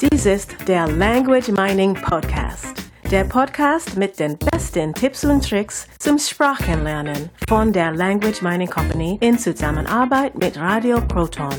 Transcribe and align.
Dies 0.00 0.26
ist 0.26 0.56
der 0.66 0.88
Language 0.88 1.50
Mining 1.50 1.94
Podcast. 1.94 2.74
Der 3.12 3.22
Podcast 3.22 3.96
mit 3.96 4.18
den 4.18 4.36
besten 4.36 4.92
Tipps 4.92 5.24
und 5.24 5.48
Tricks 5.48 5.86
zum 6.00 6.18
Sprachenlernen 6.18 7.30
von 7.48 7.72
der 7.72 7.92
Language 7.92 8.42
Mining 8.42 8.68
Company 8.68 9.18
in 9.20 9.38
Zusammenarbeit 9.38 10.36
mit 10.36 10.58
Radio 10.58 11.00
Proton. 11.00 11.54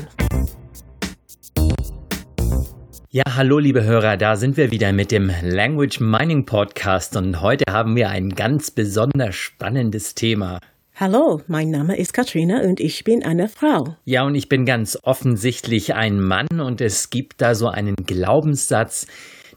Ja, 3.10 3.24
hallo 3.34 3.58
liebe 3.58 3.84
Hörer, 3.84 4.18
da 4.18 4.36
sind 4.36 4.58
wir 4.58 4.70
wieder 4.70 4.92
mit 4.92 5.12
dem 5.12 5.32
Language 5.42 6.00
Mining 6.00 6.44
Podcast 6.44 7.16
und 7.16 7.40
heute 7.40 7.64
haben 7.72 7.96
wir 7.96 8.10
ein 8.10 8.28
ganz 8.34 8.70
besonders 8.70 9.34
spannendes 9.34 10.14
Thema. 10.14 10.60
Hallo, 10.98 11.42
mein 11.46 11.68
Name 11.68 11.98
ist 11.98 12.14
Katrina 12.14 12.62
und 12.62 12.80
ich 12.80 13.04
bin 13.04 13.22
eine 13.22 13.48
Frau. 13.48 13.96
Ja, 14.06 14.24
und 14.24 14.34
ich 14.34 14.48
bin 14.48 14.64
ganz 14.64 14.98
offensichtlich 15.02 15.92
ein 15.92 16.18
Mann 16.18 16.46
und 16.58 16.80
es 16.80 17.10
gibt 17.10 17.42
da 17.42 17.54
so 17.54 17.68
einen 17.68 17.96
Glaubenssatz, 17.96 19.06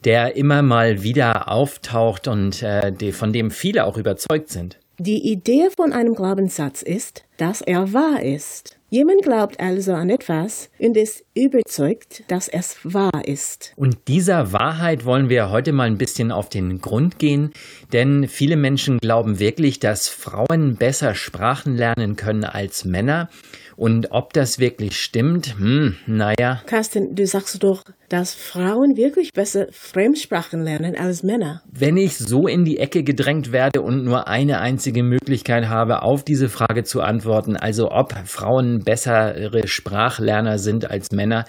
der 0.04 0.36
immer 0.36 0.63
mal 0.63 1.02
wieder 1.02 1.49
auftaucht 1.49 2.27
und 2.27 2.62
äh, 2.62 3.13
von 3.13 3.32
dem 3.32 3.52
viele 3.52 3.86
auch 3.86 3.96
überzeugt 3.96 4.49
sind. 4.49 4.80
Die 4.98 5.32
Idee 5.32 5.70
von 5.73 5.94
einem 5.94 6.13
Glaubenssatz 6.13 6.82
ist, 6.82 7.23
dass 7.39 7.61
er 7.61 7.93
wahr 7.93 8.21
ist. 8.21 8.79
Jemand 8.91 9.21
glaubt 9.21 9.59
also 9.59 9.93
an 9.93 10.09
etwas 10.09 10.71
und 10.79 10.98
ist 10.98 11.23
überzeugt, 11.35 12.23
dass 12.27 12.48
es 12.48 12.79
wahr 12.84 13.21
ist. 13.23 13.73
Und 13.75 14.07
dieser 14.07 14.52
Wahrheit 14.52 15.05
wollen 15.05 15.29
wir 15.29 15.52
heute 15.52 15.73
mal 15.73 15.85
ein 15.85 15.99
bisschen 15.99 16.31
auf 16.31 16.49
den 16.49 16.79
Grund 16.79 17.20
gehen, 17.20 17.52
denn 17.93 18.27
viele 18.27 18.57
Menschen 18.57 18.98
glauben 18.98 19.39
wirklich, 19.39 19.77
dass 19.77 20.07
Frauen 20.07 20.75
besser 20.77 21.13
Sprachen 21.13 21.75
lernen 21.75 22.15
können 22.15 22.43
als 22.43 22.84
Männer. 22.84 23.29
Und 23.76 24.07
ob 24.12 24.34
das 24.34 24.59
wirklich 24.59 24.98
stimmt, 24.98 25.57
hm, 25.57 25.95
naja. 26.05 26.62
Carsten, 26.65 27.15
du 27.15 27.26
sagst 27.26 27.63
doch, 27.63 27.84
dass 28.09 28.34
Frauen 28.34 28.98
wirklich 28.98 29.31
besser 29.31 29.67
Fremdsprachen 29.71 30.62
lernen 30.62 30.98
als 30.98 31.24
Männer. 31.24 31.62
Wenn 31.71 31.96
ich 31.96 32.18
so 32.18 32.48
in 32.48 32.65
die 32.65 32.79
Ecke 32.79 33.03
gedrängt 33.03 33.53
werde 33.53 33.81
und 33.81 34.03
nur 34.03 34.27
eine 34.27 34.59
einzige 34.59 35.01
Möglichkeit 35.03 35.70
habe, 35.70 36.01
auf 36.01 36.26
diese 36.26 36.49
Frage 36.49 36.84
zu 36.84 36.99
antworten, 36.99 37.29
also 37.55 37.91
ob 37.91 38.13
Frauen 38.26 38.80
bessere 38.84 39.68
Sprachlerner 39.68 40.58
sind 40.58 40.90
als 40.90 41.12
Männer, 41.12 41.46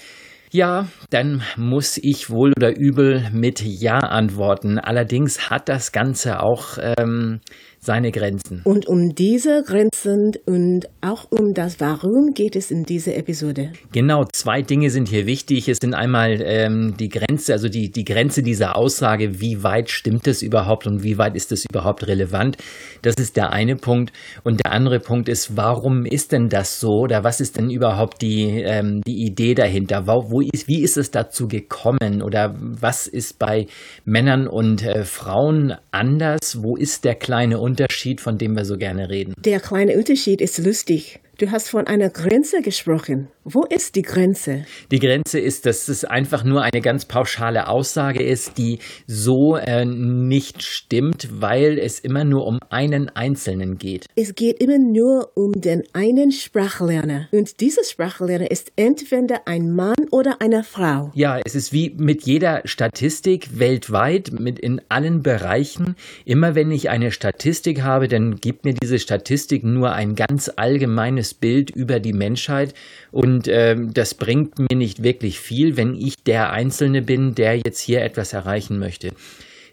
ja, 0.52 0.88
dann 1.10 1.42
muss 1.56 1.96
ich 1.96 2.28
wohl 2.28 2.52
oder 2.56 2.76
übel 2.76 3.30
mit 3.32 3.60
Ja 3.62 3.98
antworten. 3.98 4.80
Allerdings 4.80 5.48
hat 5.48 5.68
das 5.68 5.92
Ganze 5.92 6.42
auch 6.42 6.76
ähm, 6.80 7.40
seine 7.82 8.12
Grenzen. 8.12 8.60
Und 8.64 8.86
um 8.86 9.14
diese 9.14 9.62
Grenzen 9.66 10.32
und 10.44 10.86
auch 11.00 11.30
um 11.30 11.54
das 11.54 11.80
Warum 11.80 12.34
geht 12.34 12.54
es 12.54 12.70
in 12.70 12.84
dieser 12.84 13.16
Episode. 13.16 13.72
Genau, 13.92 14.26
zwei 14.30 14.60
Dinge 14.60 14.90
sind 14.90 15.08
hier 15.08 15.24
wichtig. 15.24 15.66
Es 15.66 15.78
sind 15.80 15.94
einmal 15.94 16.42
ähm, 16.42 16.94
die 16.98 17.08
Grenze, 17.08 17.54
also 17.54 17.68
die, 17.68 17.90
die 17.90 18.04
Grenze 18.04 18.42
dieser 18.42 18.76
Aussage, 18.76 19.40
wie 19.40 19.62
weit 19.62 19.88
stimmt 19.88 20.26
es 20.26 20.42
überhaupt 20.42 20.86
und 20.86 21.02
wie 21.02 21.16
weit 21.16 21.34
ist 21.36 21.52
es 21.52 21.64
überhaupt 21.64 22.06
relevant. 22.06 22.58
Das 23.00 23.14
ist 23.14 23.36
der 23.36 23.50
eine 23.50 23.76
Punkt. 23.76 24.12
Und 24.44 24.62
der 24.62 24.72
andere 24.72 25.00
Punkt 25.00 25.30
ist, 25.30 25.56
warum 25.56 26.04
ist 26.04 26.32
denn 26.32 26.50
das 26.50 26.80
so 26.80 27.00
oder 27.00 27.24
was 27.24 27.40
ist 27.40 27.56
denn 27.56 27.70
überhaupt 27.70 28.20
die, 28.20 28.60
ähm, 28.62 29.00
die 29.06 29.24
Idee 29.24 29.54
dahinter? 29.54 30.06
Wo, 30.06 30.30
wo 30.30 30.40
ist, 30.42 30.68
wie 30.68 30.82
ist 30.82 30.98
es 30.98 31.10
dazu 31.10 31.48
gekommen 31.48 32.20
oder 32.20 32.54
was 32.58 33.06
ist 33.06 33.38
bei 33.38 33.66
Männern 34.04 34.48
und 34.48 34.84
äh, 34.84 35.04
Frauen 35.04 35.74
anders? 35.92 36.62
Wo 36.62 36.76
ist 36.76 37.04
der 37.04 37.14
kleine 37.14 37.58
Unterschied? 37.58 37.69
Unterschied, 37.70 38.20
von 38.20 38.36
dem 38.38 38.56
wir 38.56 38.64
so 38.64 38.76
gerne 38.76 39.08
reden. 39.08 39.34
Der 39.38 39.60
kleine 39.60 39.96
Unterschied 39.96 40.40
ist 40.40 40.58
lustig. 40.58 41.20
Du 41.40 41.50
hast 41.50 41.70
von 41.70 41.86
einer 41.86 42.10
Grenze 42.10 42.60
gesprochen. 42.60 43.28
Wo 43.44 43.64
ist 43.64 43.96
die 43.96 44.02
Grenze? 44.02 44.66
Die 44.90 44.98
Grenze 44.98 45.40
ist, 45.40 45.64
dass 45.64 45.88
es 45.88 46.04
einfach 46.04 46.44
nur 46.44 46.60
eine 46.60 46.82
ganz 46.82 47.06
pauschale 47.06 47.68
Aussage 47.68 48.22
ist, 48.22 48.58
die 48.58 48.80
so 49.06 49.56
äh, 49.56 49.86
nicht 49.86 50.62
stimmt, 50.62 51.28
weil 51.32 51.78
es 51.78 51.98
immer 51.98 52.24
nur 52.24 52.46
um 52.46 52.58
einen 52.68 53.08
Einzelnen 53.08 53.78
geht. 53.78 54.04
Es 54.16 54.34
geht 54.34 54.62
immer 54.62 54.76
nur 54.76 55.32
um 55.34 55.52
den 55.52 55.82
einen 55.94 56.30
Sprachlerner. 56.30 57.28
Und 57.32 57.60
dieser 57.60 57.84
Sprachlerner 57.84 58.50
ist 58.50 58.72
entweder 58.76 59.48
ein 59.48 59.74
Mann 59.74 59.96
oder 60.10 60.42
eine 60.42 60.62
Frau. 60.62 61.10
Ja, 61.14 61.40
es 61.42 61.54
ist 61.54 61.72
wie 61.72 61.96
mit 61.96 62.24
jeder 62.24 62.60
Statistik 62.66 63.58
weltweit, 63.58 64.30
mit 64.38 64.58
in 64.58 64.82
allen 64.90 65.22
Bereichen. 65.22 65.96
Immer 66.26 66.54
wenn 66.54 66.70
ich 66.70 66.90
eine 66.90 67.10
Statistik 67.10 67.80
habe, 67.80 68.08
dann 68.08 68.36
gibt 68.36 68.66
mir 68.66 68.74
diese 68.74 68.98
Statistik 68.98 69.64
nur 69.64 69.92
ein 69.92 70.14
ganz 70.14 70.50
allgemeines 70.54 71.29
Bild 71.34 71.70
über 71.70 72.00
die 72.00 72.12
Menschheit 72.12 72.74
und 73.10 73.48
äh, 73.48 73.76
das 73.92 74.14
bringt 74.14 74.58
mir 74.58 74.76
nicht 74.76 75.02
wirklich 75.02 75.40
viel, 75.40 75.76
wenn 75.76 75.94
ich 75.94 76.22
der 76.24 76.50
Einzelne 76.50 77.02
bin, 77.02 77.34
der 77.34 77.56
jetzt 77.56 77.80
hier 77.80 78.02
etwas 78.02 78.32
erreichen 78.32 78.78
möchte. 78.78 79.10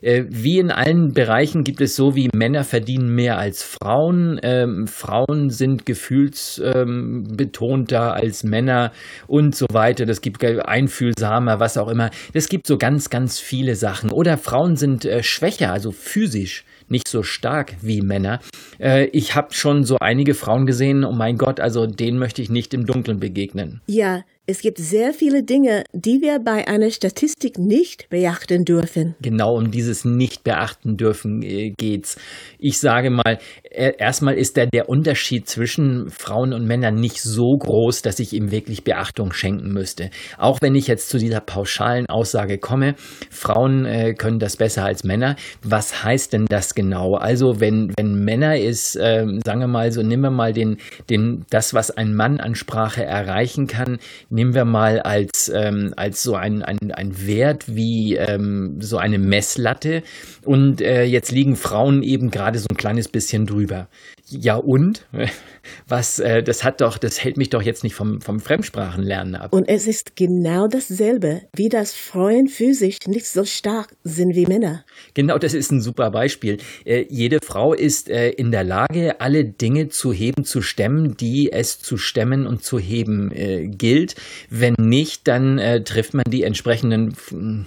Äh, 0.01 0.25
wie 0.29 0.59
in 0.59 0.71
allen 0.71 1.13
Bereichen 1.13 1.63
gibt 1.63 1.81
es 1.81 1.95
so, 1.95 2.15
wie 2.15 2.29
Männer 2.33 2.63
verdienen 2.63 3.13
mehr 3.13 3.37
als 3.37 3.61
Frauen, 3.63 4.39
ähm, 4.43 4.87
Frauen 4.87 5.49
sind 5.49 5.85
gefühlsbetonter 5.85 8.01
ähm, 8.01 8.11
als 8.11 8.43
Männer 8.43 8.91
und 9.27 9.55
so 9.55 9.67
weiter. 9.71 10.05
Das 10.05 10.21
gibt 10.21 10.43
einfühlsamer, 10.43 11.59
was 11.59 11.77
auch 11.77 11.87
immer. 11.87 12.09
Das 12.33 12.49
gibt 12.49 12.67
so 12.67 12.77
ganz, 12.77 13.09
ganz 13.09 13.39
viele 13.39 13.75
Sachen. 13.75 14.11
Oder 14.11 14.37
Frauen 14.37 14.75
sind 14.75 15.05
äh, 15.05 15.23
schwächer, 15.23 15.71
also 15.71 15.91
physisch 15.91 16.65
nicht 16.89 17.07
so 17.07 17.23
stark 17.23 17.75
wie 17.81 18.01
Männer. 18.01 18.39
Äh, 18.79 19.05
ich 19.07 19.35
habe 19.35 19.53
schon 19.53 19.83
so 19.83 19.97
einige 19.99 20.33
Frauen 20.33 20.65
gesehen, 20.65 21.03
oh 21.03 21.11
mein 21.11 21.37
Gott, 21.37 21.59
also 21.59 21.85
denen 21.85 22.19
möchte 22.19 22.41
ich 22.41 22.49
nicht 22.49 22.73
im 22.73 22.85
Dunkeln 22.85 23.19
begegnen. 23.19 23.81
Ja, 23.87 24.23
es 24.49 24.61
gibt 24.61 24.77
sehr 24.77 25.11
viele 25.11 25.43
Dinge, 25.43 25.83
die 25.91 26.21
wir 26.21 26.39
bei 26.39 26.69
einer 26.69 26.89
Statistik 26.89 27.57
nicht 27.57 28.09
beachten 28.09 28.63
dürfen. 28.63 29.13
Genau 29.21 29.57
um 29.57 29.71
dieses 29.71 30.05
nicht 30.05 30.45
beachten 30.45 30.95
dürfen 30.95 31.43
äh, 31.43 31.71
geht's. 31.77 32.15
Ich 32.57 32.79
sage 32.79 33.09
mal, 33.09 33.39
äh, 33.69 33.91
erstmal 33.97 34.35
ist 34.35 34.55
der, 34.55 34.67
der 34.67 34.87
Unterschied 34.87 35.49
zwischen 35.49 36.09
Frauen 36.09 36.53
und 36.53 36.65
Männern 36.65 36.95
nicht 36.95 37.21
so 37.21 37.57
groß, 37.57 38.03
dass 38.03 38.21
ich 38.21 38.31
ihm 38.31 38.49
wirklich 38.49 38.85
Beachtung 38.85 39.33
schenken 39.33 39.73
müsste. 39.73 40.11
Auch 40.37 40.61
wenn 40.61 40.75
ich 40.75 40.87
jetzt 40.87 41.09
zu 41.09 41.17
dieser 41.17 41.41
pauschalen 41.41 42.05
Aussage 42.05 42.57
komme, 42.57 42.95
Frauen 43.29 43.83
äh, 43.83 44.13
können 44.13 44.39
das 44.39 44.55
besser 44.55 44.85
als 44.85 45.03
Männer. 45.03 45.35
Was 45.61 46.05
heißt 46.05 46.31
denn 46.31 46.45
das 46.45 46.73
genau? 46.77 47.15
Also 47.15 47.59
wenn, 47.59 47.91
wenn 47.97 48.23
Männer 48.23 48.55
ist, 48.55 48.95
äh, 48.95 49.25
sagen 49.43 49.59
wir 49.61 49.67
mal 49.67 49.91
so, 49.91 50.03
nehmen 50.03 50.21
wir 50.21 50.29
mal 50.29 50.53
den, 50.53 50.77
den, 51.09 51.43
das, 51.49 51.73
was 51.73 51.89
ein 51.89 52.13
Mann 52.13 52.39
an 52.39 52.53
Sprache 52.53 53.03
erreichen 53.03 53.65
kann, 53.65 53.97
nehmen 54.29 54.53
wir 54.53 54.63
mal 54.63 54.99
als, 54.99 55.51
ähm, 55.53 55.93
als 55.97 56.21
so 56.21 56.35
ein, 56.35 56.61
ein, 56.61 56.91
ein 56.91 57.25
Wert 57.25 57.65
wie 57.67 58.15
ähm, 58.15 58.77
so 58.79 58.97
eine 58.97 59.17
Messlatte. 59.17 60.03
Und 60.45 60.79
äh, 60.79 61.03
jetzt 61.03 61.31
liegen 61.31 61.55
Frauen 61.55 62.03
eben 62.03 62.29
gerade 62.29 62.59
so 62.59 62.67
ein 62.69 62.77
kleines 62.77 63.07
bisschen 63.07 63.47
drüber. 63.47 63.87
Ja 64.29 64.55
und? 64.55 65.05
Was, 65.87 66.19
äh, 66.19 66.43
das 66.43 66.63
hat 66.63 66.81
doch, 66.81 66.97
das 66.97 67.23
hält 67.23 67.37
mich 67.37 67.49
doch 67.49 67.61
jetzt 67.61 67.83
nicht 67.83 67.95
vom, 67.95 68.21
vom 68.21 68.39
Fremdsprachenlernen 68.39 69.35
ab. 69.35 69.53
Und 69.53 69.67
es 69.67 69.87
ist 69.87 70.15
genau 70.15 70.67
dasselbe, 70.67 71.41
wie 71.55 71.69
das 71.69 71.93
Frauen 71.93 72.47
physisch 72.47 72.97
nicht 73.05 73.27
so 73.27 73.45
stark 73.45 73.95
sind 74.03 74.35
wie 74.35 74.45
Männer. 74.45 74.85
Genau, 75.13 75.37
das 75.37 75.53
ist 75.53 75.71
ein 75.71 75.81
super 75.81 76.11
Beispiel. 76.11 76.57
Äh, 76.85 77.05
jede 77.09 77.39
Frau 77.43 77.73
ist 77.73 78.09
äh, 78.09 78.29
in 78.29 78.51
der 78.51 78.63
Lage, 78.63 79.19
alle 79.21 79.45
Dinge 79.45 79.89
zu 79.89 80.11
heben, 80.11 80.43
zu 80.43 80.61
stemmen, 80.61 81.17
die 81.17 81.51
es 81.51 81.79
zu 81.79 81.97
stemmen 81.97 82.47
und 82.47 82.63
zu 82.63 82.79
heben 82.79 83.31
äh, 83.31 83.67
gilt. 83.67 84.15
Wenn 84.49 84.75
nicht, 84.77 85.27
dann 85.27 85.57
äh, 85.57 85.83
trifft 85.83 86.13
man 86.13 86.25
die 86.27 86.43
entsprechenden 86.43 87.15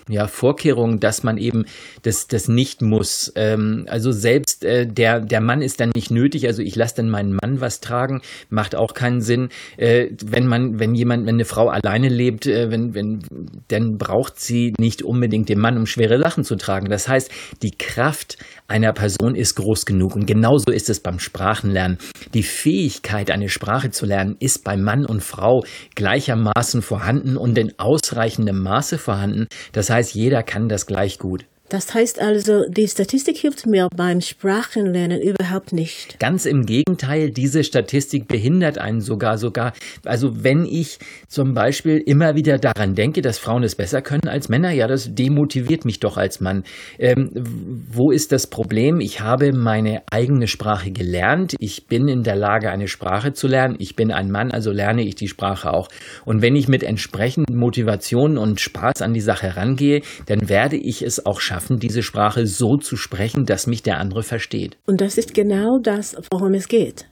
ja, 0.09 0.27
Vorkehrungen, 0.27 1.01
dass 1.01 1.23
man 1.23 1.39
eben 1.39 1.65
das, 2.03 2.29
das 2.29 2.49
nicht 2.49 2.83
muss. 2.83 3.33
Ähm, 3.35 3.87
also 3.89 4.13
selbst 4.13 4.65
äh, 4.65 4.87
der, 4.87 5.21
der 5.21 5.41
Mann 5.41 5.63
ist 5.63 5.81
dann 5.81 5.91
nicht 5.95 6.11
nötig, 6.11 6.47
also 6.51 6.63
ich 6.63 6.75
lasse 6.75 6.97
dann 6.97 7.09
meinen 7.09 7.39
Mann 7.41 7.61
was 7.61 7.81
tragen, 7.81 8.23
macht 8.49 8.75
auch 8.75 8.93
keinen 8.93 9.21
Sinn. 9.21 9.51
Äh, 9.77 10.09
wenn 10.25 10.47
man, 10.47 10.81
wenn 10.81 10.95
jemand, 10.95 11.27
wenn 11.27 11.37
eine 11.37 11.45
Frau 11.45 11.69
alleine 11.69 12.09
lebt, 12.09 12.47
äh, 12.47 12.71
wenn, 12.73 12.93
wenn, 12.93 13.21
dann 13.69 13.99
braucht 13.99 14.41
sie 14.41 14.75
nicht 14.79 15.05
unbedingt 15.05 15.49
den 15.49 15.61
Mann, 15.61 15.79
um 15.79 15.87
schwere 15.87 16.17
Lachen 16.17 16.43
zu 16.43 16.57
tragen. 16.57 16.91
Das 16.91 17.07
heißt, 17.07 17.31
die 17.63 17.71
Kraft 17.71 18.37
einer 18.67 18.93
Person 18.93 19.37
ist 19.37 19.55
groß 19.55 19.87
genug. 19.87 20.17
Und 20.17 20.27
genauso 20.27 20.73
ist 20.73 20.91
es 20.91 20.99
beim 20.99 21.21
Sprachenlernen. 21.21 21.99
Die 22.35 22.43
Fähigkeit, 22.43 23.31
eine 23.31 23.49
Sprache 23.49 23.91
zu 23.91 24.07
lernen, 24.07 24.37
ist 24.41 24.65
bei 24.65 24.77
Mann 24.77 25.07
und 25.07 25.23
Frau 25.23 25.63
gleichermaßen 25.95 26.83
vorhanden 26.83 27.37
und 27.37 27.57
in 27.59 27.79
ausreichendem 27.79 28.61
Maße 28.61 28.99
vorhanden. 28.99 29.47
Das 29.73 29.89
heißt, 29.89 30.15
jeder 30.15 30.43
kann 30.43 30.69
das 30.69 30.87
gleich 30.87 31.19
gut. 31.19 31.45
Das 31.71 31.95
heißt 31.95 32.21
also, 32.21 32.65
die 32.69 32.89
Statistik 32.89 33.37
hilft 33.37 33.65
mir 33.65 33.87
beim 33.97 34.21
Sprachenlernen 34.21 35.21
überhaupt 35.21 35.73
nicht. 35.73 36.19
Ganz 36.19 36.45
im 36.45 36.67
Gegenteil, 36.67 37.31
diese 37.31 37.63
Statistik 37.63 38.27
behindert 38.27 38.79
einen 38.79 39.01
sogar 39.01 39.39
sogar. 39.39 39.73
Also 40.05 40.43
wenn 40.43 40.65
ich 40.65 40.99
zum 41.29 41.55
Beispiel 41.55 41.99
immer 41.99 42.35
wieder 42.35 42.59
daran 42.59 42.97
denke, 42.97 43.23
dass 43.23 43.39
Frauen 43.39 43.63
es 43.63 43.77
besser 43.77 44.03
können 44.03 44.27
als 44.27 44.49
Männer, 44.49 44.73
ja, 44.73 44.89
das 44.89 45.15
demotiviert 45.15 45.85
mich 45.85 46.01
doch 46.01 46.17
als 46.17 46.41
Mann. 46.41 46.65
Ähm, 46.99 47.31
wo 47.35 48.11
ist 48.11 48.33
das 48.33 48.49
Problem? 48.49 48.99
Ich 48.99 49.21
habe 49.21 49.53
meine 49.53 50.03
eigene 50.11 50.49
Sprache 50.49 50.91
gelernt. 50.91 51.55
Ich 51.61 51.87
bin 51.87 52.09
in 52.09 52.25
der 52.25 52.35
Lage, 52.35 52.73
eine 52.73 52.89
Sprache 52.89 53.33
zu 53.33 53.47
lernen. 53.47 53.77
Ich 53.79 53.95
bin 53.95 54.11
ein 54.11 54.33
Mann, 54.33 54.51
also 54.51 54.73
lerne 54.73 55.05
ich 55.05 55.15
die 55.15 55.29
Sprache 55.29 55.73
auch. 55.73 55.87
Und 56.25 56.43
wenn 56.43 56.57
ich 56.57 56.67
mit 56.67 56.83
entsprechenden 56.83 57.57
Motivation 57.57 58.39
und 58.39 58.61
Spaß 58.61 59.03
an 59.03 59.15
die 59.15 59.21
Sache 59.21 59.57
rangehe, 59.57 60.03
dann 60.27 60.49
werde 60.49 60.77
ich 60.77 61.03
es 61.03 61.25
auch 61.25 61.41
schaffen 61.41 61.60
schaffen, 61.61 61.79
diese 61.79 62.03
Sprache 62.03 62.47
so 62.47 62.77
zu 62.77 62.97
sprechen, 62.97 63.45
dass 63.45 63.67
mich 63.67 63.83
der 63.83 63.99
andere 63.99 64.23
versteht. 64.23 64.79
Und 64.87 65.01
das 65.01 65.19
ist 65.19 65.35
genau 65.35 65.79
das, 65.83 66.17
worum 66.33 66.55
es 66.55 66.69
geht. 66.69 67.10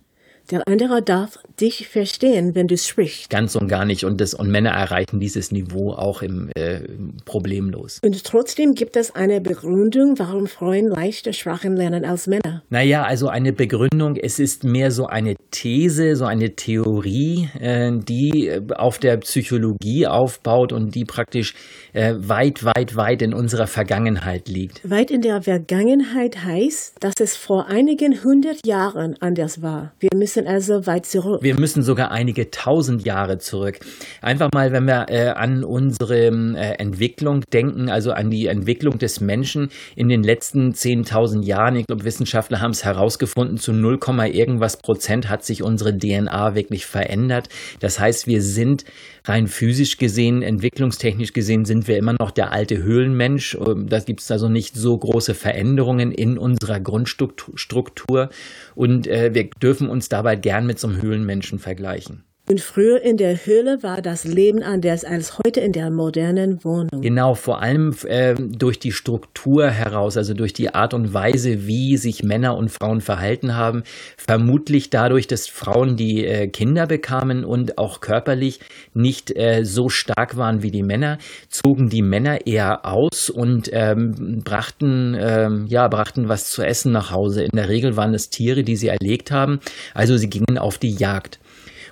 Der 0.51 0.67
andere 0.67 1.03
darf 1.03 1.39
dich 1.61 1.89
verstehen, 1.89 2.55
wenn 2.55 2.69
du 2.69 2.77
sprichst. 2.79 3.29
Ganz 3.29 3.55
und 3.55 3.69
gar 3.69 3.85
nicht. 3.85 4.05
Und, 4.05 4.19
das, 4.21 4.33
und 4.33 4.51
Männer 4.51 4.71
erreichen 4.71 5.21
dieses 5.21 5.53
Niveau 5.53 5.93
auch 5.93 6.23
im, 6.23 6.51
äh, 6.57 6.81
problemlos. 7.27 8.01
Und 8.03 8.25
trotzdem 8.25 8.73
gibt 8.73 8.97
es 8.97 9.15
eine 9.15 9.43
Begründung, 9.43 10.15
warum 10.19 10.47
Frauen 10.47 10.87
leichter 10.87 11.35
Sprachen 11.35 11.77
lernen 11.77 12.07
als 12.07 12.27
Männer. 12.27 12.63
Naja, 12.71 13.03
also 13.03 13.29
eine 13.29 13.53
Begründung, 13.53 14.17
es 14.17 14.39
ist 14.39 14.65
mehr 14.65 14.91
so 14.91 15.07
eine 15.07 15.35
These, 15.51 16.17
so 16.17 16.25
eine 16.25 16.55
Theorie, 16.55 17.51
äh, 17.61 17.93
die 17.99 18.51
auf 18.75 18.99
der 18.99 19.19
Psychologie 19.19 20.07
aufbaut 20.07 20.73
und 20.73 20.95
die 20.95 21.05
praktisch 21.05 21.55
äh, 21.93 22.15
weit, 22.17 22.65
weit, 22.65 22.97
weit 22.97 23.21
in 23.21 23.35
unserer 23.35 23.67
Vergangenheit 23.67 24.49
liegt. 24.49 24.89
Weit 24.89 25.11
in 25.11 25.21
der 25.21 25.43
Vergangenheit 25.43 26.43
heißt, 26.43 26.97
dass 27.01 27.15
es 27.21 27.37
vor 27.37 27.67
einigen 27.67 28.25
hundert 28.25 28.67
Jahren 28.67 29.15
anders 29.21 29.61
war. 29.61 29.93
Wir 30.01 30.11
müssen 30.15 30.38
also 30.47 30.87
weit 30.87 31.07
zurück. 31.07 31.43
Wir 31.43 31.59
müssen 31.59 31.83
sogar 31.83 32.11
einige 32.11 32.51
tausend 32.51 33.05
Jahre 33.05 33.39
zurück. 33.39 33.81
Einfach 34.23 34.51
mal, 34.53 34.73
wenn 34.73 34.87
wir 34.87 35.07
äh, 35.09 35.29
an 35.29 35.65
unsere 35.65 36.27
äh, 36.27 36.75
Entwicklung 36.79 37.43
denken, 37.53 37.91
also 37.91 38.13
an 38.13 38.31
die 38.31 38.47
Entwicklung 38.47 38.99
des 38.99 39.21
Menschen 39.21 39.71
in 39.97 40.09
den 40.09 40.23
letzten 40.23 40.73
10.000 40.73 41.43
Jahren. 41.43 41.77
Ich 41.77 41.87
glaube, 41.87 42.05
Wissenschaftler 42.05 42.61
haben 42.61 42.73
es 42.73 42.85
herausgefunden, 42.85 43.59
zu 43.59 43.73
0, 43.73 43.99
irgendwas 44.33 44.77
Prozent 44.77 45.29
hat 45.29 45.45
sich 45.45 45.63
unsere 45.63 45.97
DNA 45.97 46.55
wirklich 46.55 46.87
verändert. 46.87 47.49
Das 47.81 47.99
heißt, 47.99 48.27
wir 48.27 48.43
sind 48.43 48.85
rein 49.29 49.47
physisch 49.47 49.99
gesehen, 49.99 50.43
entwicklungstechnisch 50.43 51.33
gesehen, 51.33 51.65
sind 51.65 51.87
wir 51.87 51.99
immer 51.99 52.15
noch 52.19 52.31
der 52.31 52.53
alte 52.53 52.83
Höhlenmensch. 52.83 53.57
Ähm, 53.67 53.89
da 53.89 54.01
gibt 54.01 54.21
es 54.21 54.31
also 54.31 54.49
nicht 54.49 54.75
so 54.75 54.97
große 54.97 55.35
Veränderungen 55.35 56.13
in 56.13 56.39
unserer 56.39 56.81
Grundstruktur. 56.81 58.31
Und 58.75 59.07
äh, 59.07 59.35
wir 59.35 59.51
dürfen 59.63 59.89
uns 59.89 60.09
dabei 60.09 60.28
gern 60.37 60.67
mit 60.67 60.79
so 60.79 60.89
einem 60.89 61.01
Höhlenmenschen 61.01 61.59
vergleichen. 61.59 62.25
Und 62.51 62.63
früher 62.63 63.03
in 63.03 63.19
der 63.19 63.45
Höhle 63.45 63.83
war 63.83 64.01
das 64.01 64.25
Leben 64.25 64.63
anders 64.63 65.05
als 65.05 65.39
heute 65.39 65.61
in 65.61 65.73
der 65.73 65.91
modernen 65.91 66.65
Wohnung. 66.65 67.03
Genau, 67.03 67.35
vor 67.35 67.61
allem 67.61 67.95
äh, 68.07 68.37
durch 68.37 68.79
die 68.79 68.93
Struktur 68.93 69.69
heraus, 69.69 70.17
also 70.17 70.33
durch 70.33 70.55
die 70.55 70.75
Art 70.75 70.95
und 70.95 71.13
Weise, 71.13 71.67
wie 71.67 71.99
sich 71.99 72.23
Männer 72.23 72.57
und 72.57 72.71
Frauen 72.71 73.03
verhalten 73.03 73.55
haben. 73.55 73.83
Vermutlich 74.17 74.89
dadurch, 74.89 75.27
dass 75.27 75.47
Frauen 75.47 75.97
die 75.97 76.25
äh, 76.25 76.49
Kinder 76.49 76.87
bekamen 76.87 77.45
und 77.45 77.77
auch 77.77 78.01
körperlich 78.01 78.61
nicht 78.95 79.37
äh, 79.37 79.65
so 79.65 79.91
stark 79.91 80.39
waren 80.39 80.63
wie 80.63 80.71
die 80.71 80.83
Männer, 80.83 81.19
zogen 81.51 81.91
die 81.91 82.03
Männer 82.03 82.47
eher 82.47 82.87
aus 82.87 83.29
und 83.29 83.69
ähm, 83.75 84.41
brachten, 84.43 85.15
ähm, 85.21 85.67
ja, 85.69 85.87
brachten 85.89 86.31
was 86.31 86.51
zu 86.51 86.63
essen 86.63 86.93
nach 86.93 87.11
Hause. 87.11 87.43
In 87.43 87.55
der 87.55 87.69
Regel 87.69 87.99
waren 87.99 88.15
es 88.15 88.31
Tiere, 88.31 88.63
die 88.63 88.77
sie 88.77 88.89
erlegt 88.89 89.31
haben. 89.31 89.61
Also 89.93 90.17
sie 90.17 90.31
gingen 90.31 90.57
auf 90.57 90.79
die 90.79 90.95
Jagd. 90.95 91.39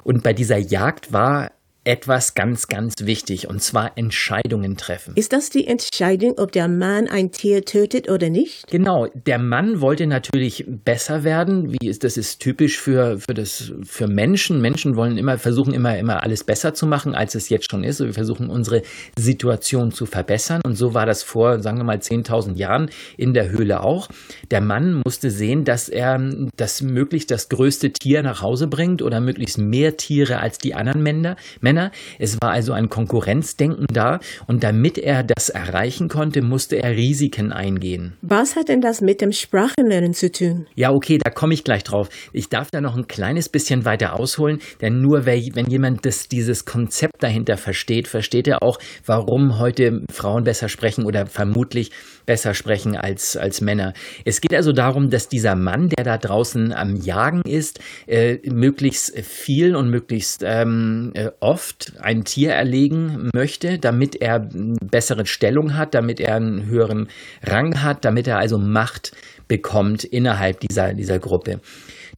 Und 0.07 0.23
bei 0.23 0.33
dieser 0.33 0.59
Jagd 0.59 1.13
war 1.13 1.51
etwas 1.87 2.35
ganz, 2.35 2.67
ganz 2.67 2.95
wichtig, 3.01 3.49
und 3.49 3.63
zwar 3.63 3.97
Entscheidungen 3.97 4.77
treffen. 4.77 5.15
Ist 5.15 5.33
das 5.33 5.51
die 5.51 5.67
Entscheidung, 5.67 6.35
ob 6.39 6.51
der 6.51 6.67
Mann 6.67 7.07
ein 7.07 7.31
Tier 7.31 7.65
tötet 7.65 8.11
oder 8.11 8.29
nicht? 8.29 8.67
Genau, 8.69 9.07
der 9.15 9.39
Mann 9.39 9.81
wollte 9.81 10.07
natürlich 10.07 10.65
besser 10.67 11.23
werden, 11.23 11.73
wie 11.73 11.89
ist 11.89 12.03
das 12.03 12.17
ist 12.17 12.41
typisch 12.41 12.79
für, 12.79 13.19
für, 13.21 13.35
das, 13.35 13.73
für 13.85 14.09
Menschen. 14.09 14.61
Menschen 14.61 14.97
wollen 14.97 15.17
immer, 15.17 15.39
versuchen 15.39 15.73
immer, 15.73 15.97
immer 15.97 16.25
alles 16.25 16.43
besser 16.43 16.75
zu 16.75 16.87
machen, 16.87 17.15
als 17.15 17.37
es 17.37 17.49
jetzt 17.49 17.71
schon 17.71 17.85
ist. 17.85 18.01
Wir 18.01 18.13
versuchen 18.13 18.51
unsere 18.51 18.83
Situation 19.17 19.93
zu 19.93 20.07
verbessern. 20.07 20.61
Und 20.65 20.75
so 20.75 20.93
war 20.93 21.07
das 21.07 21.23
vor, 21.23 21.61
sagen 21.61 21.79
wir 21.79 21.85
mal, 21.85 21.99
10.000 21.99 22.57
Jahren 22.57 22.91
in 23.17 23.33
der 23.33 23.51
Höhle 23.51 23.83
auch. 23.83 24.09
Der 24.51 24.61
Mann 24.61 25.03
musste 25.05 25.31
sehen, 25.31 25.65
dass 25.65 25.89
er 25.89 26.21
das 26.57 26.83
möglichst 26.83 27.31
das 27.31 27.49
größte 27.49 27.93
Tier 27.93 28.25
nach 28.25 28.43
Hause 28.43 28.67
bringt 28.67 29.03
oder 29.03 29.21
möglichst 29.21 29.59
mehr 29.59 29.97
Tiere 29.97 30.41
als 30.41 30.59
die 30.59 30.75
anderen 30.75 31.03
Männer. 31.05 31.37
Männer. 31.61 31.76
Es 32.19 32.39
war 32.41 32.51
also 32.51 32.73
ein 32.73 32.89
Konkurrenzdenken 32.89 33.87
da 33.93 34.21
und 34.47 34.65
damit 34.65 34.99
er 34.99 35.23
das 35.23 35.49
erreichen 35.49 36.09
konnte, 36.09 36.43
musste 36.43 36.77
er 36.77 36.97
Risiken 36.97 37.53
eingehen. 37.53 38.15
Was 38.23 38.57
hat 38.57 38.69
denn 38.69 38.81
das 38.81 39.01
mit 39.01 39.21
dem 39.21 39.33
Sprachenlernen 39.33 40.13
zu 40.13 40.31
tun? 40.31 40.67
Ja, 40.75 40.91
okay, 40.91 41.19
da 41.23 41.31
komme 41.31 41.55
ich 41.55 41.65
gleich 41.65 41.85
drauf. 41.85 42.09
Ich 42.33 42.49
darf 42.49 42.71
da 42.71 42.81
noch 42.81 42.97
ein 42.97 43.07
kleines 43.07 43.49
bisschen 43.49 43.85
weiter 43.85 44.19
ausholen, 44.19 44.59
denn 44.81 45.01
nur 45.01 45.27
wenn 45.27 45.67
jemand 45.69 46.05
das, 46.07 46.29
dieses 46.29 46.65
Konzept 46.65 47.23
dahinter 47.23 47.57
versteht, 47.57 48.09
versteht 48.09 48.49
er 48.49 48.63
auch, 48.63 48.79
warum 49.05 49.59
heute 49.59 50.03
Frauen 50.11 50.45
besser 50.45 50.69
sprechen 50.69 51.05
oder 51.05 51.27
vermutlich 51.27 51.91
besser 52.27 52.55
sprechen 52.55 52.97
als, 52.97 53.37
als 53.37 53.61
Männer. 53.61 53.95
Es 54.25 54.41
geht 54.41 54.55
also 54.55 54.73
darum, 54.73 55.11
dass 55.11 55.29
dieser 55.29 55.55
Mann, 55.55 55.89
der 55.89 56.05
da 56.05 56.19
draußen 56.19 56.73
am 56.73 56.97
Jagen 56.97 57.43
ist, 57.47 57.81
äh, 58.07 58.39
möglichst 58.51 59.19
viel 59.21 59.77
und 59.77 59.91
möglichst 59.91 60.43
ähm, 60.45 61.13
äh, 61.15 61.31
oft 61.67 61.93
ein 62.01 62.25
Tier 62.25 62.53
erlegen 62.53 63.31
möchte, 63.35 63.79
damit 63.79 64.17
er 64.17 64.37
eine 64.37 64.77
bessere 64.83 65.27
Stellung 65.27 65.77
hat, 65.77 65.95
damit 65.95 66.21
er 66.21 66.37
einen 66.37 66.67
höheren 66.67 67.09
Rang 67.43 67.83
hat, 67.83 68.05
damit 68.05 68.27
er 68.29 68.39
also 68.39 68.59
Macht 68.59 69.13
bekommt 69.49 70.05
innerhalb 70.05 70.61
dieser, 70.61 70.95
dieser 70.95 71.19
Gruppe. 71.19 71.61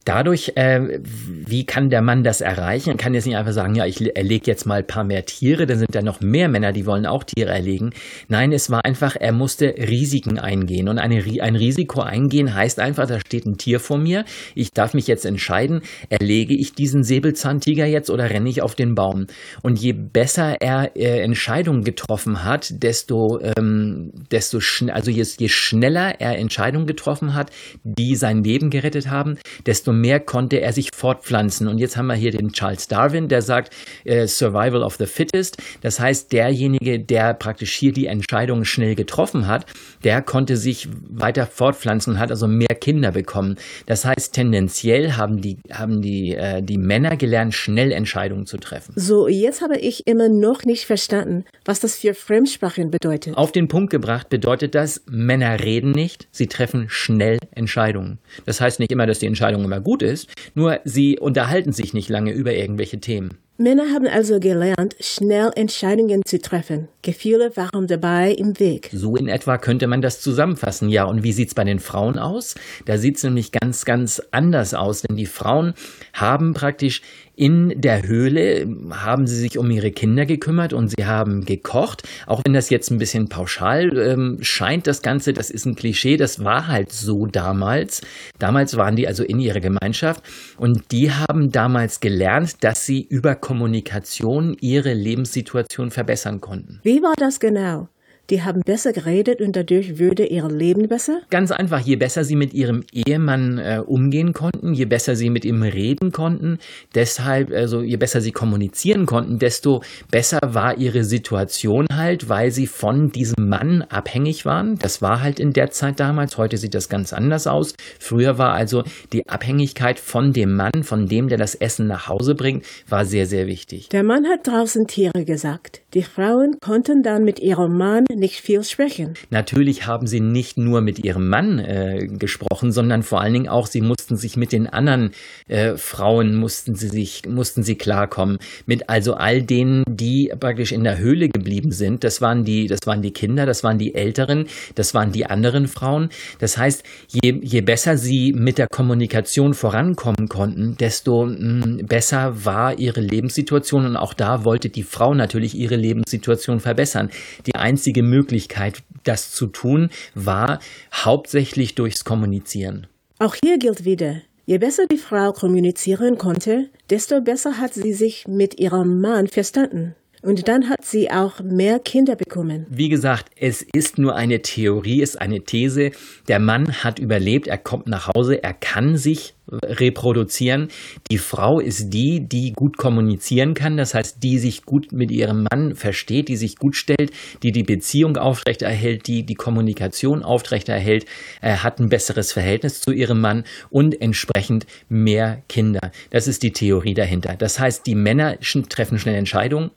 Dadurch, 0.05 0.53
äh, 0.55 0.99
wie 1.03 1.65
kann 1.65 1.89
der 1.89 2.01
Mann 2.01 2.23
das 2.23 2.41
erreichen? 2.41 2.91
Er 2.91 2.97
kann 2.97 3.13
jetzt 3.13 3.27
nicht 3.27 3.35
einfach 3.35 3.51
sagen, 3.51 3.75
ja, 3.75 3.85
ich 3.85 4.15
erlege 4.15 4.49
jetzt 4.49 4.65
mal 4.65 4.79
ein 4.79 4.87
paar 4.87 5.03
mehr 5.03 5.25
Tiere, 5.25 5.65
dann 5.65 5.77
sind 5.77 5.93
da 5.93 6.01
noch 6.01 6.21
mehr 6.21 6.47
Männer, 6.47 6.71
die 6.71 6.85
wollen 6.85 7.05
auch 7.05 7.23
Tiere 7.23 7.51
erlegen. 7.51 7.91
Nein, 8.27 8.51
es 8.51 8.71
war 8.71 8.85
einfach, 8.85 9.15
er 9.19 9.33
musste 9.33 9.75
Risiken 9.77 10.39
eingehen. 10.39 10.87
Und 10.87 10.97
eine, 10.97 11.23
ein 11.41 11.55
Risiko 11.55 12.01
eingehen 12.01 12.55
heißt 12.55 12.79
einfach, 12.79 13.07
da 13.07 13.19
steht 13.19 13.45
ein 13.45 13.57
Tier 13.57 13.79
vor 13.79 13.97
mir, 13.97 14.25
ich 14.55 14.71
darf 14.71 14.93
mich 14.93 15.05
jetzt 15.05 15.25
entscheiden, 15.25 15.81
erlege 16.09 16.55
ich 16.55 16.73
diesen 16.73 17.03
Säbelzahntiger 17.03 17.85
jetzt 17.85 18.09
oder 18.09 18.29
renne 18.29 18.49
ich 18.49 18.61
auf 18.61 18.75
den 18.75 18.95
Baum? 18.95 19.27
Und 19.61 19.79
je 19.79 19.93
besser 19.93 20.55
er 20.59 20.95
äh, 20.95 21.19
Entscheidungen 21.21 21.83
getroffen 21.83 22.43
hat, 22.45 22.81
desto, 22.83 23.39
ähm, 23.41 24.11
desto 24.31 24.59
schn 24.59 24.89
also 24.89 25.11
je, 25.11 25.25
je 25.37 25.49
schneller 25.49 26.19
er 26.19 26.37
Entscheidungen 26.37 26.87
getroffen 26.87 27.35
hat, 27.35 27.51
die 27.83 28.15
sein 28.15 28.43
Leben 28.43 28.69
gerettet 28.69 29.09
haben, 29.09 29.37
desto 29.65 29.88
desto 29.89 29.93
mehr 29.93 30.19
konnte 30.19 30.61
er 30.61 30.73
sich 30.73 30.89
fortpflanzen. 30.95 31.67
Und 31.67 31.79
jetzt 31.79 31.97
haben 31.97 32.07
wir 32.07 32.15
hier 32.15 32.31
den 32.31 32.51
Charles 32.51 32.87
Darwin, 32.87 33.27
der 33.27 33.41
sagt, 33.41 33.73
äh, 34.05 34.27
Survival 34.27 34.83
of 34.83 34.95
the 34.97 35.05
Fittest. 35.05 35.57
Das 35.81 35.99
heißt, 35.99 36.31
derjenige, 36.31 36.99
der 36.99 37.33
praktisch 37.33 37.75
hier 37.75 37.91
die 37.91 38.05
Entscheidung 38.05 38.65
schnell 38.65 38.95
getroffen 38.95 39.47
hat, 39.47 39.65
der 40.03 40.21
konnte 40.21 40.57
sich 40.57 40.87
weiter 41.09 41.45
fortpflanzen 41.45 42.13
und 42.13 42.19
hat 42.19 42.29
also 42.31 42.47
mehr 42.47 42.75
Kinder 42.79 43.11
bekommen. 43.11 43.55
Das 43.85 44.05
heißt, 44.05 44.33
tendenziell 44.33 45.13
haben 45.13 45.41
die, 45.41 45.57
haben 45.71 46.01
die, 46.01 46.35
äh, 46.35 46.61
die 46.61 46.77
Männer 46.77 47.17
gelernt, 47.17 47.53
schnell 47.53 47.91
Entscheidungen 47.91 48.45
zu 48.45 48.57
treffen. 48.57 48.93
So, 48.95 49.27
jetzt 49.27 49.61
habe 49.61 49.77
ich 49.77 50.05
immer 50.07 50.29
noch 50.29 50.65
nicht 50.65 50.85
verstanden, 50.85 51.45
was 51.65 51.79
das 51.79 51.95
für 51.97 52.13
Fremdsprachen 52.13 52.91
bedeutet. 52.91 53.35
Auf 53.35 53.51
den 53.51 53.67
Punkt 53.67 53.89
gebracht 53.89 54.29
bedeutet 54.29 54.75
das, 54.75 55.01
Männer 55.09 55.59
reden 55.59 55.91
nicht, 55.91 56.27
sie 56.31 56.47
treffen 56.47 56.85
schnell 56.89 57.39
Entscheidungen. 57.51 58.19
Das 58.45 58.61
heißt 58.61 58.79
nicht 58.79 58.91
immer, 58.91 59.07
dass 59.07 59.19
die 59.19 59.25
Entscheidung 59.25 59.63
immer 59.63 59.78
gut 59.79 60.01
ist, 60.01 60.29
nur 60.55 60.79
sie 60.83 61.19
unterhalten 61.19 61.71
sich 61.71 61.93
nicht 61.93 62.09
lange 62.09 62.31
über 62.31 62.53
irgendwelche 62.53 62.99
Themen. 62.99 63.37
Männer 63.61 63.93
haben 63.93 64.07
also 64.07 64.39
gelernt, 64.39 64.95
schnell 65.01 65.51
Entscheidungen 65.53 66.21
zu 66.23 66.39
treffen. 66.39 66.87
Gefühle 67.01 67.57
waren 67.57 67.87
dabei 67.87 68.31
im 68.31 68.57
Weg. 68.57 68.89
So 68.93 69.17
in 69.17 69.27
etwa 69.27 69.57
könnte 69.57 69.85
man 69.87 70.01
das 70.01 70.21
zusammenfassen. 70.21 70.87
Ja, 70.87 71.03
und 71.03 71.23
wie 71.23 71.33
sieht 71.33 71.49
es 71.49 71.55
bei 71.55 71.65
den 71.65 71.79
Frauen 71.79 72.17
aus? 72.17 72.55
Da 72.85 72.97
sieht 72.97 73.17
es 73.17 73.23
nämlich 73.23 73.51
ganz, 73.51 73.83
ganz 73.83 74.21
anders 74.31 74.73
aus, 74.73 75.01
denn 75.01 75.17
die 75.17 75.25
Frauen 75.25 75.73
haben 76.13 76.53
praktisch 76.53 77.01
in 77.39 77.79
der 77.79 78.05
Höhle 78.05 78.67
haben 78.91 79.25
sie 79.25 79.37
sich 79.37 79.57
um 79.57 79.71
ihre 79.71 79.91
Kinder 79.91 80.25
gekümmert 80.25 80.73
und 80.73 80.89
sie 80.89 81.05
haben 81.05 81.45
gekocht. 81.45 82.03
Auch 82.27 82.41
wenn 82.43 82.53
das 82.53 82.69
jetzt 82.69 82.91
ein 82.91 82.97
bisschen 82.97 83.29
pauschal 83.29 83.97
ähm, 83.97 84.39
scheint, 84.41 84.87
das 84.87 85.01
Ganze, 85.01 85.31
das 85.31 85.49
ist 85.49 85.65
ein 85.65 85.75
Klischee, 85.75 86.17
das 86.17 86.43
war 86.43 86.67
halt 86.67 86.91
so 86.91 87.27
damals. 87.27 88.01
Damals 88.39 88.75
waren 88.75 88.97
die 88.97 89.07
also 89.07 89.23
in 89.23 89.39
ihrer 89.39 89.61
Gemeinschaft 89.61 90.21
und 90.57 90.91
die 90.91 91.11
haben 91.11 91.49
damals 91.49 92.01
gelernt, 92.01 92.61
dass 92.61 92.85
sie 92.85 93.07
über 93.09 93.35
Kommunikation 93.35 94.57
ihre 94.59 94.93
Lebenssituation 94.93 95.91
verbessern 95.91 96.41
konnten. 96.41 96.81
Wie 96.83 97.01
war 97.01 97.13
das 97.17 97.39
genau? 97.39 97.87
Die 98.29 98.43
haben 98.43 98.61
besser 98.65 98.93
geredet 98.93 99.41
und 99.41 99.55
dadurch 99.55 99.97
würde 99.99 100.25
ihr 100.25 100.47
Leben 100.47 100.87
besser? 100.87 101.21
Ganz 101.29 101.51
einfach, 101.51 101.79
je 101.79 101.95
besser 101.95 102.23
sie 102.23 102.35
mit 102.35 102.53
ihrem 102.53 102.83
Ehemann 102.93 103.57
äh, 103.57 103.81
umgehen 103.85 104.33
konnten, 104.33 104.73
je 104.73 104.85
besser 104.85 105.15
sie 105.15 105.29
mit 105.29 105.45
ihm 105.45 105.63
reden 105.63 106.11
konnten, 106.11 106.59
deshalb, 106.95 107.51
also 107.51 107.81
je 107.81 107.97
besser 107.97 108.21
sie 108.21 108.31
kommunizieren 108.31 109.05
konnten, 109.05 109.39
desto 109.39 109.81
besser 110.11 110.39
war 110.45 110.77
ihre 110.77 111.03
Situation 111.03 111.87
halt, 111.91 112.29
weil 112.29 112.51
sie 112.51 112.67
von 112.67 113.11
diesem 113.11 113.49
Mann 113.49 113.81
abhängig 113.83 114.45
waren. 114.45 114.77
Das 114.77 115.01
war 115.01 115.21
halt 115.21 115.39
in 115.39 115.53
der 115.53 115.71
Zeit 115.71 115.99
damals. 115.99 116.37
Heute 116.37 116.57
sieht 116.57 116.75
das 116.75 116.89
ganz 116.89 117.13
anders 117.13 117.47
aus. 117.47 117.73
Früher 117.99 118.37
war 118.37 118.53
also 118.53 118.83
die 119.13 119.27
Abhängigkeit 119.27 119.99
von 119.99 120.33
dem 120.33 120.55
Mann, 120.55 120.83
von 120.83 121.07
dem, 121.07 121.27
der 121.27 121.37
das 121.37 121.55
Essen 121.55 121.87
nach 121.87 122.07
Hause 122.07 122.35
bringt, 122.35 122.65
war 122.87 123.05
sehr, 123.05 123.25
sehr 123.25 123.47
wichtig. 123.47 123.89
Der 123.89 124.03
Mann 124.03 124.25
hat 124.27 124.47
draußen 124.47 124.87
Tiere 124.87 125.25
gesagt. 125.25 125.81
Die 125.93 126.03
Frauen 126.03 126.57
konnten 126.61 127.01
dann 127.01 127.23
mit 127.23 127.39
ihrem 127.39 127.77
Mann 127.77 128.05
nicht 128.19 128.41
viel 128.41 128.63
sprechen. 128.63 129.13
Natürlich 129.29 129.87
haben 129.87 130.07
sie 130.07 130.19
nicht 130.19 130.57
nur 130.57 130.81
mit 130.81 131.03
ihrem 131.03 131.29
Mann 131.29 131.59
äh, 131.59 132.07
gesprochen, 132.07 132.71
sondern 132.71 133.03
vor 133.03 133.21
allen 133.21 133.33
Dingen 133.33 133.47
auch, 133.47 133.67
sie 133.67 133.81
mussten 133.81 134.17
sich 134.17 134.37
mit 134.37 134.51
den 134.51 134.67
anderen 134.67 135.11
äh, 135.47 135.75
Frauen, 135.77 136.35
mussten 136.35 136.75
sie 136.75 136.89
sich, 136.89 137.23
mussten 137.27 137.63
sie 137.63 137.75
klarkommen. 137.75 138.37
Mit 138.65 138.89
also 138.89 139.15
all 139.15 139.41
denen, 139.41 139.83
die 139.87 140.31
praktisch 140.39 140.71
in 140.71 140.83
der 140.83 140.97
Höhle 140.97 141.29
geblieben 141.29 141.71
sind. 141.71 142.03
Das 142.03 142.21
waren 142.21 142.43
die, 142.43 142.67
das 142.67 142.79
waren 142.85 143.01
die 143.01 143.11
Kinder, 143.11 143.45
das 143.45 143.63
waren 143.63 143.77
die 143.77 143.95
Älteren, 143.95 144.45
das 144.75 144.93
waren 144.93 145.11
die 145.11 145.25
anderen 145.25 145.67
Frauen. 145.67 146.09
Das 146.39 146.57
heißt, 146.57 146.83
je, 147.07 147.39
je 147.41 147.61
besser 147.61 147.97
sie 147.97 148.33
mit 148.33 148.57
der 148.57 148.67
Kommunikation 148.67 149.53
vorankommen 149.53 150.27
konnten, 150.27 150.75
desto 150.77 151.25
mh, 151.25 151.35
mm, 151.35 151.85
besser 151.87 152.45
war 152.45 152.77
ihre 152.77 153.01
Lebenssituation 153.01 153.85
und 153.85 153.97
auch 153.97 154.13
da 154.13 154.45
wollte 154.45 154.69
die 154.69 154.83
Frau 154.83 155.13
natürlich 155.13 155.55
ihre 155.55 155.75
Lebenssituation 155.75 156.59
verbessern. 156.59 157.09
Die 157.45 157.55
einzige 157.55 158.03
Möglichkeit, 158.09 158.83
das 159.03 159.31
zu 159.31 159.47
tun, 159.47 159.89
war 160.15 160.59
hauptsächlich 160.93 161.75
durchs 161.75 162.03
Kommunizieren. 162.03 162.87
Auch 163.19 163.35
hier 163.43 163.57
gilt 163.57 163.85
wieder, 163.85 164.21
je 164.45 164.57
besser 164.57 164.87
die 164.87 164.97
Frau 164.97 165.31
kommunizieren 165.33 166.17
konnte, 166.17 166.69
desto 166.89 167.21
besser 167.21 167.57
hat 167.57 167.73
sie 167.73 167.93
sich 167.93 168.27
mit 168.27 168.59
ihrem 168.59 169.01
Mann 169.01 169.27
verstanden. 169.27 169.95
Und 170.21 170.47
dann 170.47 170.69
hat 170.69 170.83
sie 170.83 171.09
auch 171.09 171.39
mehr 171.41 171.79
Kinder 171.79 172.15
bekommen. 172.15 172.65
Wie 172.69 172.89
gesagt, 172.89 173.29
es 173.37 173.61
ist 173.61 173.97
nur 173.97 174.15
eine 174.15 174.41
Theorie, 174.41 175.01
ist 175.01 175.19
eine 175.19 175.41
These. 175.41 175.91
Der 176.27 176.39
Mann 176.39 176.83
hat 176.83 176.99
überlebt, 176.99 177.47
er 177.47 177.57
kommt 177.57 177.87
nach 177.87 178.09
Hause, 178.13 178.43
er 178.43 178.53
kann 178.53 178.97
sich 178.97 179.33
reproduzieren. 179.51 180.69
Die 181.09 181.17
Frau 181.17 181.59
ist 181.59 181.89
die, 181.89 182.21
die 182.27 182.53
gut 182.53 182.77
kommunizieren 182.77 183.53
kann, 183.53 183.77
das 183.77 183.93
heißt, 183.93 184.21
die 184.23 184.37
sich 184.39 184.63
gut 184.63 184.91
mit 184.91 185.11
ihrem 185.11 185.47
Mann 185.49 185.75
versteht, 185.75 186.27
die 186.27 186.37
sich 186.37 186.57
gut 186.57 186.75
stellt, 186.75 187.11
die 187.43 187.51
die 187.51 187.63
Beziehung 187.63 188.17
aufrechterhält, 188.17 189.07
die 189.07 189.25
die 189.25 189.35
Kommunikation 189.35 190.23
aufrechterhält, 190.23 191.05
äh, 191.41 191.55
hat 191.55 191.79
ein 191.79 191.89
besseres 191.89 192.31
Verhältnis 192.31 192.81
zu 192.81 192.91
ihrem 192.91 193.21
Mann 193.21 193.43
und 193.69 193.99
entsprechend 193.99 194.65
mehr 194.87 195.41
Kinder. 195.49 195.91
Das 196.11 196.27
ist 196.27 196.43
die 196.43 196.51
Theorie 196.51 196.93
dahinter. 196.93 197.35
Das 197.35 197.59
heißt, 197.59 197.85
die 197.87 197.95
Männer 197.95 198.37
treffen 198.69 198.99
schnell 198.99 199.15
Entscheidungen, 199.15 199.71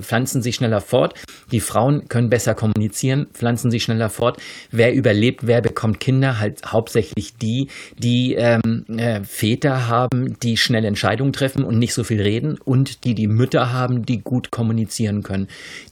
pflanzen 0.00 0.42
sich 0.42 0.56
schneller 0.56 0.80
fort. 0.80 1.14
Die 1.52 1.60
Frauen 1.60 2.08
können 2.08 2.28
besser 2.28 2.54
kommunizieren, 2.54 3.26
pflanzen 3.32 3.70
sich 3.70 3.82
schneller 3.82 4.08
fort. 4.08 4.38
Wer 4.70 4.94
überlebt, 4.94 5.46
wer 5.46 5.60
bekommt 5.60 6.00
Kinder? 6.00 6.38
Halt 6.38 6.60
hauptsächlich 6.66 7.36
die, 7.36 7.68
die 7.98 8.34
ähm, 8.34 8.84
äh, 8.96 9.22
Väter 9.24 9.88
haben, 9.88 10.36
die 10.42 10.56
schnell 10.56 10.84
Entscheidungen 10.84 11.32
treffen 11.32 11.64
und 11.64 11.78
nicht 11.78 11.94
so 11.94 12.04
viel 12.04 12.20
reden 12.20 12.58
und 12.64 13.04
die 13.04 13.14
die 13.14 13.28
Mütter 13.28 13.72
haben, 13.72 14.02
die 14.02 14.18
gut 14.18 14.50
kommunizieren 14.50 15.22
können. 15.22 15.48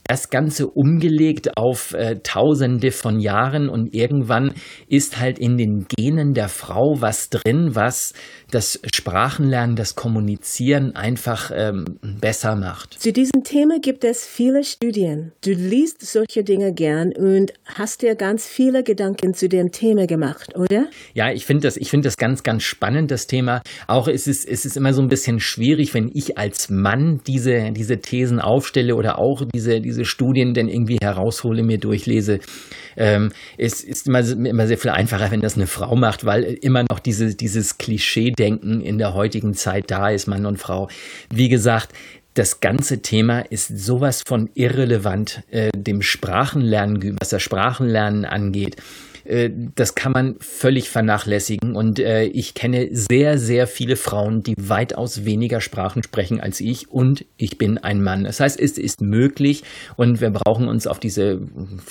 Das 0.07 0.29
Ganze 0.29 0.67
umgelegt 0.67 1.57
auf 1.57 1.93
äh, 1.93 2.19
Tausende 2.21 2.91
von 2.91 3.19
Jahren 3.19 3.69
und 3.69 3.93
irgendwann 3.93 4.53
ist 4.87 5.19
halt 5.19 5.39
in 5.39 5.57
den 5.57 5.85
Genen 5.87 6.33
der 6.33 6.49
Frau 6.49 6.97
was 6.99 7.29
drin, 7.29 7.71
was 7.73 8.13
das 8.51 8.79
Sprachenlernen, 8.93 9.75
das 9.75 9.95
Kommunizieren 9.95 10.95
einfach 10.95 11.51
ähm, 11.53 11.85
besser 12.01 12.55
macht. 12.55 12.93
Zu 12.99 13.11
diesem 13.11 13.43
Thema 13.43 13.54
gibt 13.79 14.03
es 14.03 14.27
viele 14.27 14.65
Studien. 14.65 15.31
Du 15.41 15.51
liest 15.51 16.01
solche 16.05 16.43
Dinge 16.43 16.73
gern 16.73 17.13
und 17.15 17.53
hast 17.63 18.01
dir 18.01 18.15
ganz 18.15 18.45
viele 18.45 18.83
Gedanken 18.83 19.33
zu 19.33 19.47
dem 19.47 19.71
Thema 19.71 20.07
gemacht, 20.07 20.57
oder? 20.57 20.87
Ja, 21.13 21.31
ich 21.31 21.45
finde 21.45 21.61
das, 21.61 21.77
ich 21.77 21.89
das 21.89 22.17
ganz, 22.17 22.43
ganz 22.43 22.63
spannend, 22.63 23.11
das 23.11 23.27
Thema. 23.27 23.61
Auch 23.87 24.09
ist 24.09 24.27
es, 24.27 24.43
es 24.43 24.65
ist 24.65 24.75
immer 24.75 24.91
so 24.91 25.01
ein 25.01 25.07
bisschen 25.07 25.39
schwierig, 25.39 25.93
wenn 25.93 26.11
ich 26.13 26.37
als 26.37 26.69
Mann 26.69 27.21
diese, 27.25 27.71
diese 27.71 27.99
Thesen 27.99 28.41
aufstelle 28.41 28.93
oder 28.93 29.19
auch 29.19 29.43
diese, 29.53 29.79
diese 29.79 30.03
Studien 30.03 30.53
dann 30.53 30.67
irgendwie 30.67 30.97
heraushole, 31.01 31.63
mir 31.63 31.77
durchlese. 31.77 32.39
Ähm, 32.97 33.31
es 33.57 33.85
ist 33.85 34.07
immer, 34.07 34.19
immer 34.19 34.67
sehr 34.67 34.77
viel 34.77 34.91
einfacher, 34.91 35.31
wenn 35.31 35.39
das 35.39 35.55
eine 35.55 35.67
Frau 35.67 35.95
macht, 35.95 36.25
weil 36.25 36.43
immer 36.43 36.83
noch 36.89 36.99
diese, 36.99 37.33
dieses 37.35 37.77
Klischee 37.77 38.31
Denken 38.31 38.81
in 38.81 38.97
der 38.97 39.13
heutigen 39.13 39.53
Zeit 39.53 39.91
da 39.91 40.09
ist, 40.09 40.27
Mann 40.27 40.45
und 40.45 40.57
Frau. 40.57 40.89
Wie 41.33 41.47
gesagt, 41.47 41.93
das 42.35 42.59
ganze 42.59 43.01
Thema 43.01 43.39
ist 43.39 43.67
sowas 43.79 44.21
von 44.25 44.49
irrelevant 44.53 45.41
äh, 45.51 45.71
dem 45.75 46.01
Sprachenlernen, 46.01 47.17
was 47.19 47.29
das 47.29 47.41
Sprachenlernen 47.41 48.25
angeht. 48.25 48.75
Äh, 49.23 49.49
das 49.75 49.95
kann 49.95 50.11
man 50.11 50.35
völlig 50.41 50.89
vernachlässigen. 50.89 51.75
Und 51.75 51.97
äh, 51.97 52.25
ich 52.25 52.53
kenne 52.53 52.89
sehr, 52.91 53.37
sehr 53.37 53.67
viele 53.67 53.95
Frauen, 53.95 54.43
die 54.43 54.55
weitaus 54.57 55.23
weniger 55.23 55.61
Sprachen 55.61 56.03
sprechen 56.03 56.41
als 56.41 56.59
ich. 56.59 56.91
Und 56.91 57.25
ich 57.37 57.57
bin 57.57 57.77
ein 57.77 58.03
Mann. 58.03 58.25
Das 58.25 58.41
heißt, 58.41 58.59
es 58.59 58.77
ist 58.77 59.01
möglich. 59.01 59.63
Und 59.95 60.19
wir 60.19 60.29
brauchen 60.29 60.67
uns 60.67 60.87
auf 60.87 60.99
diese 60.99 61.39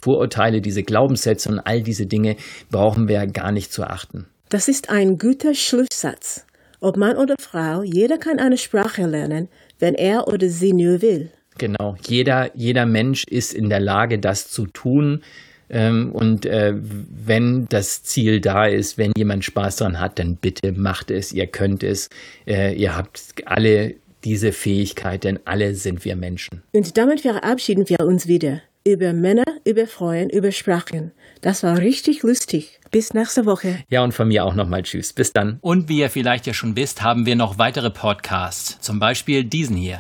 Vorurteile, 0.02 0.60
diese 0.60 0.82
Glaubenssätze 0.82 1.48
und 1.48 1.58
all 1.58 1.82
diese 1.82 2.06
Dinge 2.06 2.36
brauchen 2.70 3.08
wir 3.08 3.26
gar 3.26 3.50
nicht 3.50 3.72
zu 3.72 3.84
achten. 3.84 4.26
Das 4.50 4.68
ist 4.68 4.90
ein 4.90 5.16
guter 5.16 5.54
Schlusssatz. 5.54 6.44
Ob 6.80 6.98
Mann 6.98 7.16
oder 7.16 7.34
Frau, 7.40 7.82
jeder 7.82 8.18
kann 8.18 8.38
eine 8.38 8.58
Sprache 8.58 9.06
lernen, 9.06 9.48
wenn 9.78 9.94
er 9.94 10.28
oder 10.28 10.48
sie 10.48 10.72
nur 10.72 11.02
will. 11.02 11.30
Genau, 11.58 11.96
jeder, 12.06 12.50
jeder 12.54 12.86
Mensch 12.86 13.24
ist 13.24 13.54
in 13.54 13.68
der 13.68 13.80
Lage, 13.80 14.18
das 14.18 14.48
zu 14.50 14.66
tun. 14.66 15.22
Ähm, 15.70 16.12
und 16.12 16.46
äh, 16.46 16.74
wenn 16.74 17.66
das 17.68 18.02
Ziel 18.02 18.40
da 18.40 18.66
ist, 18.66 18.98
wenn 18.98 19.12
jemand 19.16 19.44
Spaß 19.44 19.76
daran 19.76 20.00
hat, 20.00 20.18
dann 20.18 20.36
bitte 20.36 20.72
macht 20.72 21.10
es, 21.10 21.32
ihr 21.32 21.46
könnt 21.46 21.82
es. 21.82 22.10
Äh, 22.46 22.74
ihr 22.74 22.96
habt 22.96 23.34
alle 23.46 23.94
diese 24.24 24.52
Fähigkeit, 24.52 25.24
denn 25.24 25.38
alle 25.44 25.74
sind 25.74 26.04
wir 26.04 26.16
Menschen. 26.16 26.62
Und 26.72 26.96
damit 26.96 27.20
verabschieden 27.20 27.88
wir 27.88 28.00
uns 28.00 28.26
wieder. 28.26 28.62
Über 28.86 29.14
Männer, 29.14 29.46
über 29.64 29.86
Frauen, 29.86 30.28
über 30.28 30.52
Sprachen. 30.52 31.12
Das 31.40 31.62
war 31.62 31.78
richtig 31.78 32.22
lustig. 32.22 32.80
Bis 32.90 33.14
nächste 33.14 33.46
Woche. 33.46 33.78
Ja, 33.88 34.04
und 34.04 34.12
von 34.12 34.28
mir 34.28 34.44
auch 34.44 34.54
nochmal 34.54 34.82
Tschüss. 34.82 35.14
Bis 35.14 35.32
dann. 35.32 35.56
Und 35.62 35.88
wie 35.88 36.00
ihr 36.00 36.10
vielleicht 36.10 36.46
ja 36.46 36.52
schon 36.52 36.76
wisst, 36.76 37.00
haben 37.00 37.24
wir 37.24 37.34
noch 37.34 37.56
weitere 37.56 37.88
Podcasts. 37.90 38.78
Zum 38.80 38.98
Beispiel 38.98 39.42
diesen 39.42 39.76
hier. 39.76 39.98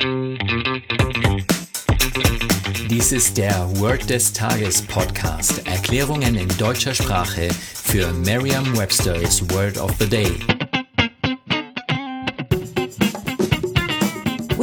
Dies 2.90 3.12
ist 3.12 3.38
der 3.38 3.54
Word 3.80 4.10
des 4.10 4.34
Tages 4.34 4.82
Podcast. 4.82 5.66
Erklärungen 5.66 6.36
in 6.36 6.48
deutscher 6.58 6.92
Sprache 6.92 7.48
für 7.72 8.12
Merriam-Webster's 8.12 9.48
Word 9.48 9.78
of 9.78 9.92
the 9.98 10.06
Day. 10.06 10.30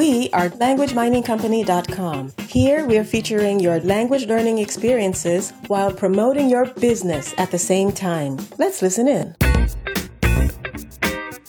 We 0.02 0.32
are 0.32 0.50
LanguageMiningCompany.com. 0.50 2.34
Here 2.48 2.88
we 2.88 2.98
are 2.98 3.04
featuring 3.04 3.60
your 3.60 3.80
language 3.82 4.26
learning 4.26 4.58
experiences 4.58 5.54
while 5.68 5.94
promoting 5.94 6.50
your 6.50 6.66
business 6.66 7.36
at 7.38 7.52
the 7.52 7.60
same 7.60 7.92
time. 7.92 8.40
Let's 8.58 8.82
listen 8.82 9.08
in. 9.08 9.36